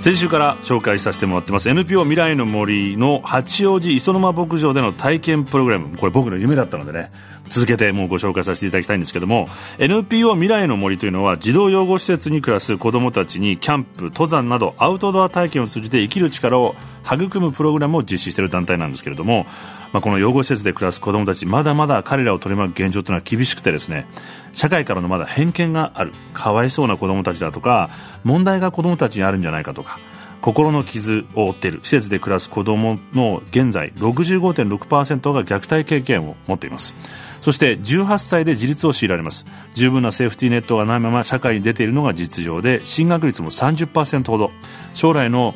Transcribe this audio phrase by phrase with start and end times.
[0.00, 1.68] 先週から紹介させてもらってます。
[1.68, 5.94] NPO 未来の森の八王子磯沼牧場での体験プログラム。
[5.98, 7.12] これ僕の夢だったのでね
[7.50, 9.46] 続けてもうご紹介させていただきたいんですけども
[9.78, 19.46] NPO 未来の森というのは児童養護施設に暮らす子どもたちにキャンプ登山などアウトドア体験を通じて生きる力を育むプログラムを実施している団体なんですけれども、
[19.92, 24.06] まあ、この養護施設で暮らす子どもたちまだまだ彼らを取り巻く現状というのは厳しくてですね
[24.52, 27.90] 社会からのまだ偏見があるかわいそうな子どもたちだとか
[28.24, 29.98] 問題が子どもたちにあるんじゃないかとか
[30.40, 36.94] 心の傷を負っている施設で暮らす子どもの現在65.6%が虐待経験を持っています。
[37.42, 39.46] そして18歳で自立を強いられます。
[39.74, 44.50] 十分なセーフティーネットがないまま社会に出ているのが実情で進学率も30%ほど。
[44.94, 45.54] 将来の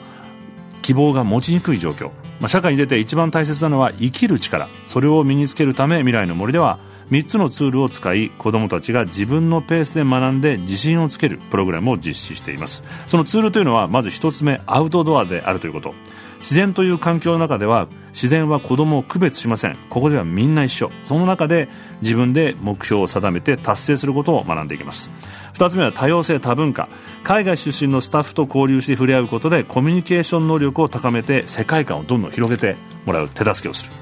[0.84, 2.08] 希望が持ちにくい状況、
[2.40, 4.68] まあ、社会に出て一番大切なのは生きる力。
[4.86, 6.78] それを身につけるため未来の森では
[7.10, 12.84] 3つのツールを使い子どもたちが自分のペースで学んで自信をつけるプログラムを実施しています。
[13.06, 15.94] そのツールというのはまず1つ目アウトドアであるということ。
[16.40, 19.76] 自然という環境の中では自然は子供を区別しません。
[19.90, 20.90] ここではみんな一緒。
[21.02, 21.68] その中で
[22.00, 25.10] 自分で目標を定めて達成することを学んでいきます。
[25.54, 26.88] 2つ目は多様性多文化。
[27.24, 33.28] 海外出身のスタッフと交流して触れ合うことでコミュニケーション能力を高めて世界観をどんどん広げてもらう。
[33.28, 33.92] 手助けをする。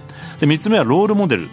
[0.41, 1.49] で3つ目はロールモデル。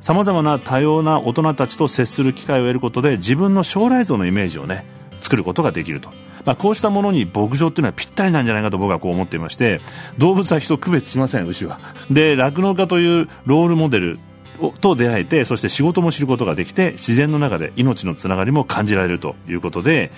[0.00, 4.84] さまざまな多様な大人たちと接する機会を得ることで自分の将来像のイメージをね
[5.20, 6.10] 作ることができると、
[6.44, 9.80] まあ、こうしたものに牧場っていうのはぴったりなんじゃないかと僕はこう思っていまして
[10.18, 11.78] 動物は人を区別しません牛は。
[12.10, 14.18] で酪農家というロールモデル
[14.80, 20.10] と出会えてそして仕事も知ることができて自然の中で命のつながりも感じられるということで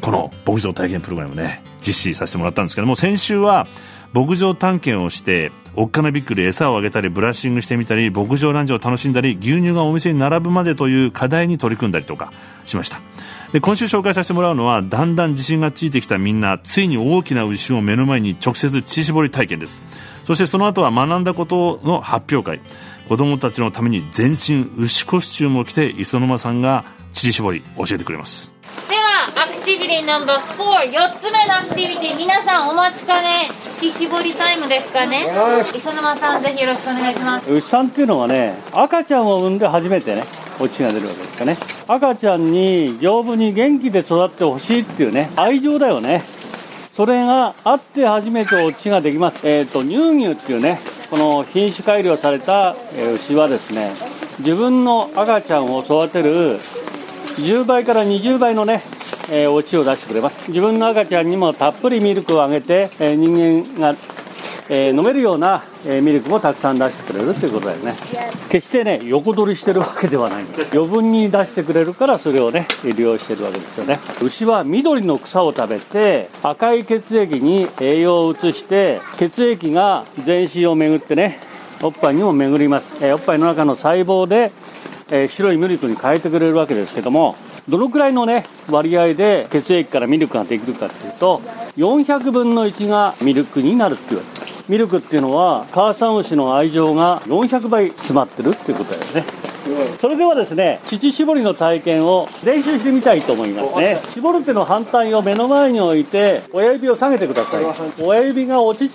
[0.00, 3.66] この牧場体験プログラムね実施させてもらったんですけども先週は
[4.12, 12.32] 牧場探検をしておっかなびっくり餌をあげたりブラッシングしてみたり牧場ランチを楽しんだり牛乳がお店に並ぶまでという課題に取り組んだりとか
[12.64, 13.11] しました。
[13.52, 19.82] で今週紹介させてもらうのはだんだん自信がついてきたみんなついに大きな牛を目の前に直接乳搾り体験です。
[20.24, 22.60] そしてその後は学んだことの発表会。
[23.08, 28.54] 子供たちのために全身牛コスチュームを着て磯沼さんが乳搾り教えてくれます。
[28.88, 29.02] では
[29.44, 33.50] アクティビティナンバー44つ目のアクティビティ皆さんお待ちかね。
[33.78, 35.26] 乳搾りタイムですかね。
[35.74, 37.52] 磯沼さんぜひよろしくお願いします。
[37.52, 40.24] 牛さんっていうのはね赤ちゃんを産んで初めてね
[40.62, 41.56] お乳が出るわけですかね。
[41.88, 46.22] 赤ちゃんに丈夫に元気で育ってほしいっていうね愛情だよね。
[46.94, 49.48] それがあって初めてお乳ができます。
[49.48, 50.78] えっ、ー、と乳牛っていうね
[51.10, 52.76] この品種改良された
[53.16, 53.92] 牛はですね
[54.38, 56.58] 自分の赤ちゃんを育てる
[57.36, 58.82] 10倍から20倍のね、
[59.30, 60.48] えー、お乳を出してくれます。
[60.48, 63.96] 自分の赤ちゃんにもたっぷりミルクをあげて、えー、人間が、
[64.74, 67.94] えー、飲めるような、えミルクもたくさん出してくれるということだよね。
[68.48, 73.98] 決してね横取りしてるわけではないんです余分に出してくれるからそれをね利用してるわけですよね。
[74.22, 81.38] 牛は緑の草を食べて赤い血液に栄養を移して血液が全身を巡ってね
[81.82, 84.52] おっぱいにも巡ります、えおっぱいの中の細胞で
[85.10, 87.36] え、白いミルクに変えてくれるわけですけども
[87.68, 91.42] どのくらいのね割合で血液からミルクができるかっていうと
[91.76, 94.41] 400分の1がミルクになるって言われてます。
[94.68, 99.24] ミルクっていうのは母さん牛の愛情が400倍詰まってるっていうことだよね。
[100.00, 104.00] それではですね乳搾りの体験を練習してみたいと思いますね。
[104.10, 107.64] 絞るっての反対を目の前に置いて親指を下げてください。
[108.00, 108.86] 親指がお乳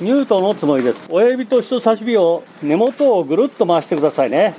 [0.00, 1.08] ニュートンのつもりです。
[1.10, 4.54] 親指と人差し指を根元をぐるっと回してくださいね。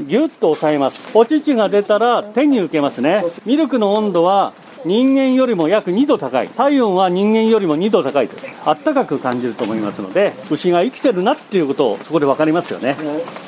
[0.00, 1.08] ぎゅっと押さえます。
[1.14, 3.24] お乳が出たら手に受けますね。
[3.44, 4.52] ミルクの温度は
[4.86, 6.48] 人間よりも約2度高い。
[6.48, 12.96] 体温は人間よりも2度高いとあったかく感じると思いますので牛が生きてるなっていうことをそこで分かりますよね、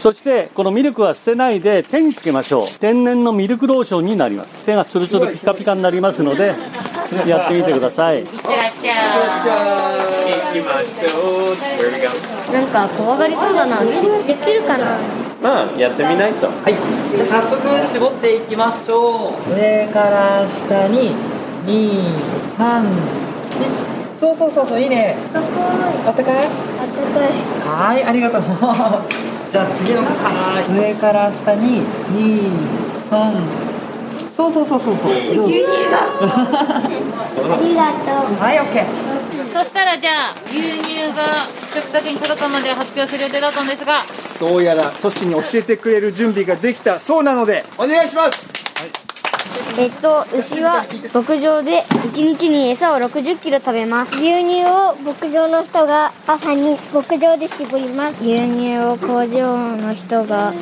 [0.03, 2.67] そしてこのミルクは捨てないで手につけましょう。
[2.81, 4.65] 天然のミルクローションになります。
[4.65, 6.55] 手がツルツルピカピカになりますので
[7.27, 8.21] やってみてください。
[8.21, 8.97] いってらっしゃい。
[12.53, 13.81] なんか怖がりそうだな。
[13.81, 13.87] で
[14.35, 14.99] きるかな
[15.43, 16.47] まあやってみないと。
[16.49, 16.75] はい。
[17.17, 17.63] じゃ早速
[17.93, 19.55] 絞っていきましょう。
[19.55, 21.13] 上から下に
[21.67, 23.19] 234
[24.19, 25.17] そうそうそうそういいね。
[25.35, 25.39] あ
[26.11, 26.35] ったかい？
[26.35, 26.53] あった
[27.21, 27.95] かい。
[27.95, 28.43] はいありがとう。
[29.53, 30.09] じゃあ次の方。
[30.81, 31.83] 上から下に
[33.11, 33.31] 23
[34.37, 35.11] そうそうそうそうそう。
[35.13, 36.83] 牛乳だあ
[37.63, 38.43] りがとう。
[38.43, 38.85] はいオッケー
[39.53, 44.03] そしたらじゃあ牛乳が食卓に届くまで発表する予定だったんですが
[44.41, 48.49] どうやら都市に教えてくれる準備ができたそうなのでお願いします。
[49.77, 54.13] えっと牛は牧場で1日に餌を60キロ食べます。
[54.19, 58.23] 牛乳を牧場の人が朝に牧場で絞ります。
[58.23, 60.53] 牛乳を工場の人が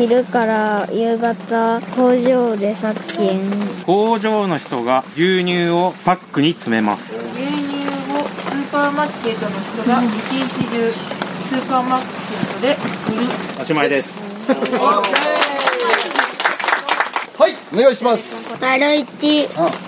[0.00, 3.40] 昼から夕方工場で殺菌
[3.84, 13.26] 工場の人が牛乳をパックに詰めますーパーマーケットの人が一日中スーパーマーケットで売る。
[13.60, 14.12] おしまいです。
[17.36, 18.56] はいお願いします。
[18.60, 19.04] 丸1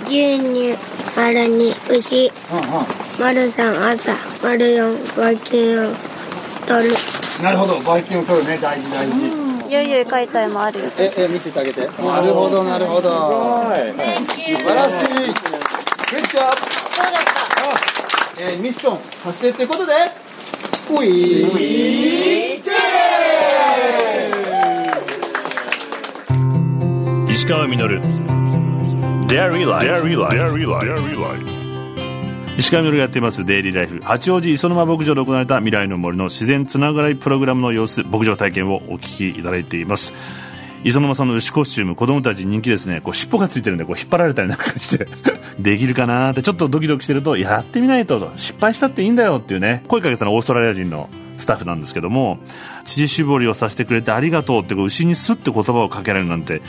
[0.08, 0.76] 牛乳
[1.16, 2.32] 丸2牛。
[3.20, 4.16] 丸3朝。
[4.42, 5.92] 丸4バイキンを
[6.66, 6.96] 取る。
[7.40, 8.58] なるほどバイキンを取るね。
[8.60, 9.12] 大事大事、
[9.68, 10.86] ゆいゆい解体もあるよ。
[10.98, 11.86] ええ見せてあげて。
[11.86, 13.10] なるほどなるほど。
[13.10, 15.06] 素晴らしい。
[16.12, 16.81] グッジョ
[18.44, 19.92] えーミッション達成ということで
[20.90, 21.62] ウィー
[27.30, 28.02] 石川稔。
[32.58, 40.12] 石川稔がやっていますデイリーライフ八王子磯沼牧場で行われた未来の森の自然つながりプログラムの様子牧場体験をお聞きいただいています
[40.84, 43.00] 磯沼さんの牛コスチューム子供たち人気ですね。
[43.00, 45.06] こう尻尾がついてるんでこう引っ張られたりなんかして。
[45.58, 49.84] できるかなってちょっとドキドキしてるとやってみないと失敗したっていいんだよっていうね。
[49.86, 51.08] 声かけたのオーストラリア人の
[51.42, 52.38] スタッフなんですけども
[52.84, 56.62] 乳搾りをさせてくれてありがとうって牛にすって言葉をかけられるなんて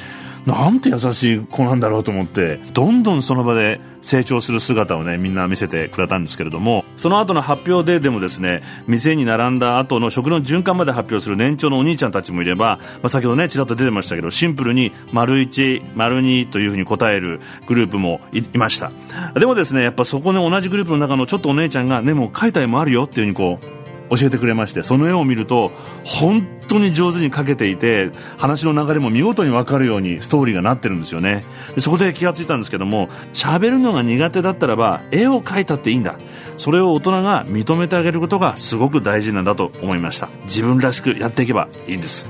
[0.45, 18.91] なんて優しい子なんだろうと思ってどんどんその場で成長する姿をねみんな見せてくれたんですけれどもその後の発表ででもですね店に並んだ後の食の循環まで発表する年長のお兄ちゃんたちもいれば、まあ、先ほどねちらっと出てましたけどシンプルに丸1丸2というふうに答えるグループもいました。
[19.39, 25.71] でもですねやっぱそこの同じグループの中のちょっとお姉ちゃんがねもう描いた絵もあるよっていうふうにこう教えてくれましてその絵を見ると
[26.03, 31.45] 本当に上手に描けていて話の流れも見事に分かるようにストーリーがなってるんですよね。
[31.75, 36.17] でそこで気がついたんですけども喋るのが苦手だったらば絵を描いたっていいんだ。
[36.57, 40.29] それを大人が認めてあげることがすごく大事なんだと思いました。
[40.43, 42.27] 自分らしくやっていけばいいんです。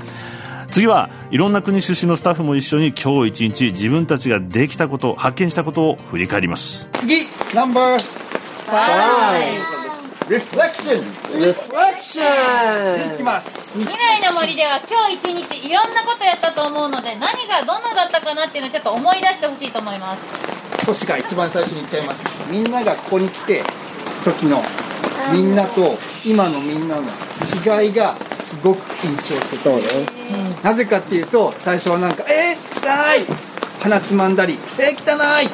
[0.70, 6.90] 次はいろんな国出身のスタッフも一緒に今日一日自分たちができたこと発見したことを振り返ります。
[6.94, 8.24] 次ナンバー
[9.78, 9.83] 5
[10.28, 11.04] Reflection!
[11.36, 13.14] Reflection!
[13.16, 13.72] いきます。
[13.78, 20.86] 未来の森では今日一日いろんなことやったと思うので何がどんなだったかなっていうのをちょっと思い出してほしいと思います。
[20.86, 22.24] 都市が一番最初に言っちゃいます。
[22.50, 23.64] みんながここに来て
[24.24, 24.62] 時の
[25.32, 27.04] みんなと今のみんなの
[27.82, 29.82] 違いがすごく印象的そう
[30.64, 33.26] なぜかっていうと最初はなんか「えー、臭い!」
[33.82, 35.50] 鼻つまんだり「えー、汚い!」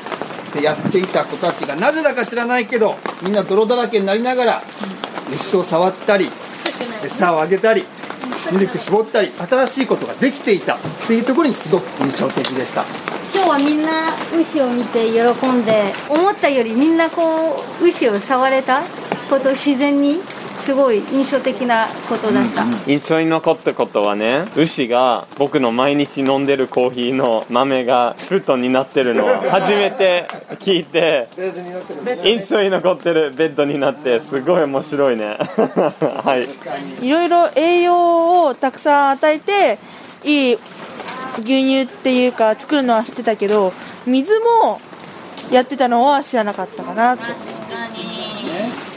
[0.50, 4.63] ってやっていた子たちがなぜだか知らないけどみんな泥だらけになりながら
[5.34, 6.30] 牛を触ったり
[7.04, 7.86] 餌をあげたり
[8.51, 10.75] ミルク絞ったり新しいことができていた。
[10.75, 12.84] っていうところにすごく印象的でした。
[13.34, 18.81] 今日はみんな牛を見て喜んで思ったよりみんなこう牛を触れた？
[19.30, 20.19] こと自然に？
[20.60, 30.28] すごい印象的なことだった、印象に残ったことはね牛が僕の毎日飲んでるコーヒーの豆が布団になってるのを初めて
[30.60, 31.28] 聞いて
[32.24, 35.38] 印象に残ってるベッドになってすごい面白いね。
[36.24, 37.06] はい。
[37.06, 39.80] いろいろ栄養をたくさん与えて
[40.24, 40.57] いい
[41.40, 43.74] 牛乳っていうか作るのは知ってたけど
[44.06, 44.80] 水も
[45.52, 47.24] やってたのは知らなかったかなと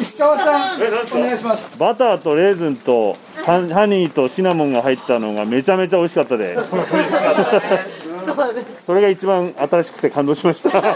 [0.02, 1.78] 石川さんお願いします。
[1.78, 3.16] バターとレーズンと
[3.46, 6.58] ハハニーとシナモンが入ったのがめちゃめちゃ美味しかったで。
[8.86, 10.68] それが一番新しくて感動しました。
[10.70, 10.86] よし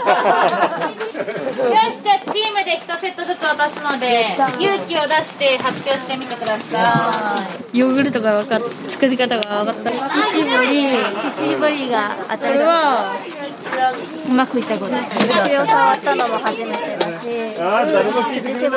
[2.01, 7.77] じゃあチームで1セットずつ渡すので勇気を出して発表してみてください。
[7.77, 9.99] ヨーグルトが分かっ作り方が分かった乳
[10.41, 13.13] 搾り乳搾りが当たりは
[14.29, 14.91] うまくいったこと。
[14.93, 17.06] 牛を触ったのも初めて
[17.37, 18.69] だし乳搾りして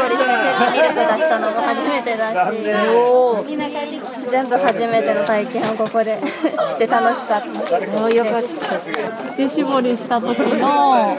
[0.72, 2.62] ミルク出したのも初めてだし
[4.30, 8.78] 全部初めての体験をここでして楽しかったよかった
[9.36, 11.16] 乳搾りした時の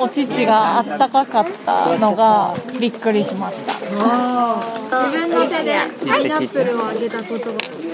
[0.00, 3.74] お乳があったかかったのがびっくりしました
[4.88, 5.74] 自分の手で
[6.06, 7.52] パイナップルをあげたこと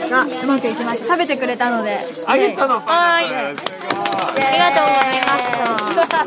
[0.09, 1.07] がうまくいきました。
[1.07, 1.99] 食べてくれたので。
[2.26, 3.25] あげたのはい。
[4.37, 6.25] ありがとうございました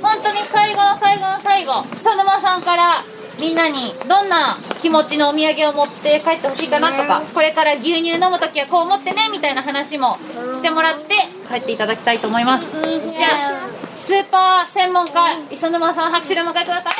[0.00, 3.04] 本当に最後の最後佐沼さんから
[3.38, 3.76] みんなに
[4.08, 10.16] どんな気持ちのお土産を持って帰ってほしいかなとかこれから牛乳飲む時はこう思ってねみたいな話も
[10.56, 11.14] してもらって
[11.48, 12.72] 帰っていただきたいと思います。
[12.80, 13.68] じゃあ
[14.00, 15.12] スーパー専門家
[15.52, 16.94] 磯沼さん拍手でお迎えください。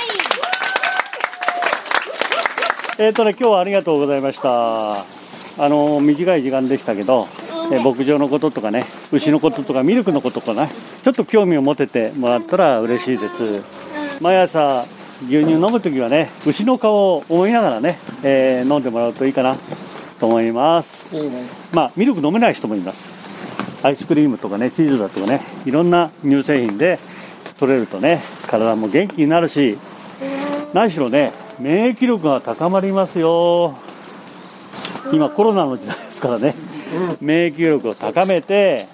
[2.99, 4.93] えっ、とね今日はありがとうございました。
[5.01, 7.27] あの短い時間でしたけど、
[7.73, 10.71] えー牧場のこととかね牛のこととかミルクのこととかね
[11.03, 13.82] ちょっと興味を持ててもらったら嬉しいです
[14.23, 14.87] 毎朝
[15.27, 19.57] 牛乳飲む時はね牛の顔を思いながらね、えー飲んでもらうといいかな
[20.21, 21.15] と思います。
[21.15, 21.43] いいね。
[21.73, 23.11] まあミルク飲めない人もいます。
[23.83, 27.01] アイスクリームとかねチーズだとかねいろんな乳製品で
[27.59, 29.77] 取れるとね体も元気になるし
[30.73, 33.75] 何しろね免疫力が高まりますよ。
[35.13, 36.55] 今コロナの時代ですからね、
[37.21, 38.87] 免疫力を高めて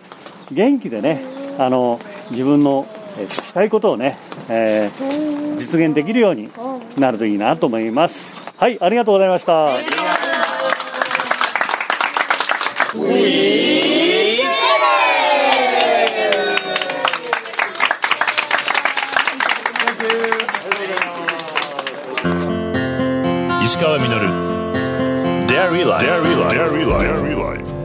[0.50, 1.22] 元気でね
[1.58, 2.86] あの自分の
[3.18, 4.16] えーしたいことをね、
[4.48, 6.50] えー実現できるように
[6.96, 8.24] なるといいなと思います。
[8.56, 9.72] はいありがとうございました。
[23.64, 24.48] 石川稔。
[25.46, 26.06] Dairy Life.
[26.06, 27.77] Dairy Life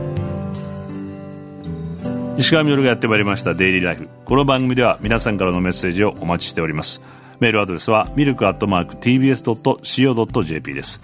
[2.44, 7.02] 石川稔がやってまいりましたデイリーライフこの番組では皆さんからのメッセージをお待ちしております。
[7.40, 11.00] メールアドレスはミルクアットマーク TBS.CO.JP です。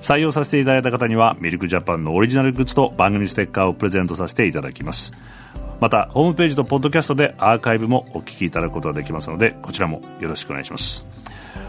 [0.00, 5.12] 採用させていただいた方にはミルクジャパンのオリジナルグッズと番組ステッカーをプレゼントさせていただきます。
[5.80, 11.08] またホームページとポッドキャストでアーカイブもお聞きいただくことができますのでこちらもよろしくお願いします。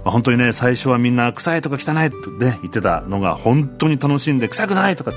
[0.03, 5.13] まあ本当にね最初はみんな臭いとか汚いとね言ってたのが本当に楽しんで臭くないとか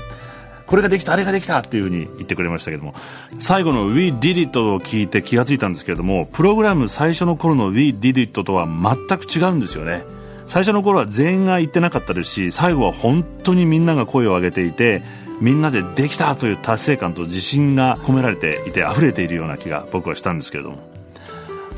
[0.69, 2.93] これができたあれができたっていうふうに言ってくれましたけども。
[3.39, 10.03] 最後の We Did It を聞いて気がついたんですけれどもプログラム最初の頃の We Did It とは全く違うんですよね。
[10.45, 15.03] 最初の頃は全員が言ってなかったですし最後は本当にみんなが声を上げていて
[15.41, 20.89] みんなでできたという達成感と自信が込められていて溢れているような気が僕はしたんですけれども。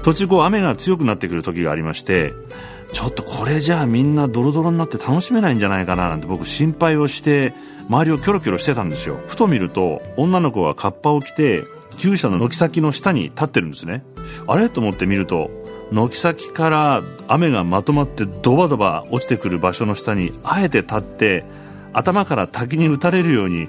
[0.04, 2.34] 途中こう雨が強くなってくる時がありまして
[2.92, 7.54] ちょっとこれじゃあみんなドロドロになって楽しめないんじゃないかななんて僕心配をして
[7.92, 9.20] 周りをキョロキョロしてたんですよ。
[9.28, 11.66] ふと見ると女の子がカッパを着て
[11.98, 14.06] 厩舎の軒先の下に立ってるんですね。
[14.48, 14.70] あれ？
[14.70, 15.52] と思って見ると
[15.92, 21.44] 軒先から雨がまとまってドバドバ落ちてくる場所の下にあえて立って
[21.92, 23.68] 頭から滝に打たれるように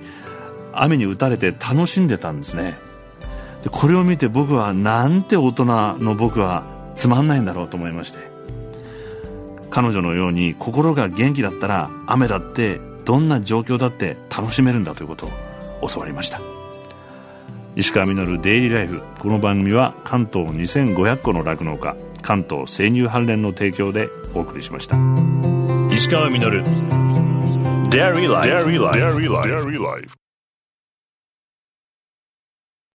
[0.72, 2.78] 雨に打たれて楽しんでたんですね。
[3.64, 5.64] でこれを見て僕はなんて大人
[5.98, 6.62] の僕は
[6.94, 8.20] つまんないんだろうと思いまして。
[9.70, 15.26] 彼女のように心が元気だったら雨だってどんな状況だって楽しめるんだということ
[15.80, 16.40] を教わりました。
[17.74, 19.02] 石川稔デイリーライフ。
[19.18, 24.96] この番組は関東2500個の酪農家関東生乳関連の提供でお送りしました。
[25.90, 26.62] 石川稔。
[27.90, 30.21] Dairy Life Dairy Life